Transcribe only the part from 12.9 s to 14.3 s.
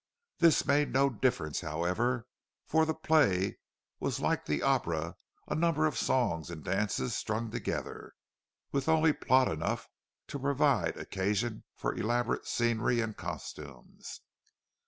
and costumes.